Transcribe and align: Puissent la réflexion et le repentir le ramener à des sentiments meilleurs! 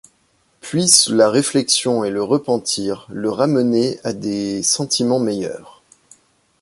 Puissent 0.61 1.09
la 1.09 1.29
réflexion 1.29 2.03
et 2.03 2.09
le 2.09 2.23
repentir 2.23 3.05
le 3.11 3.29
ramener 3.29 3.99
à 4.03 4.13
des 4.13 4.63
sentiments 4.63 5.19
meilleurs! 5.19 5.83